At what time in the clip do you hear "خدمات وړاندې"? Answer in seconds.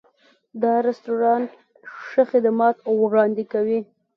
2.31-3.43